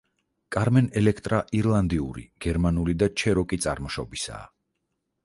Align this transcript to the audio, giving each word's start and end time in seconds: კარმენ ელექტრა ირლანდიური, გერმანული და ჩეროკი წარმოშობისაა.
კარმენ 0.53 0.87
ელექტრა 1.01 1.41
ირლანდიური, 1.57 2.23
გერმანული 2.45 2.97
და 3.05 3.11
ჩეროკი 3.23 3.61
წარმოშობისაა. 3.67 4.49